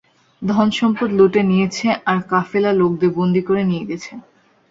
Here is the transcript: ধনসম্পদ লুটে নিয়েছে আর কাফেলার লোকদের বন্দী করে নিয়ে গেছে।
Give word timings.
ধনসম্পদ 0.41 1.09
লুটে 1.17 1.41
নিয়েছে 1.49 1.87
আর 2.05 2.17
কাফেলার 2.29 2.75
লোকদের 2.81 3.11
বন্দী 3.17 3.41
করে 3.47 3.61
নিয়ে 3.69 3.87
গেছে। 3.89 4.11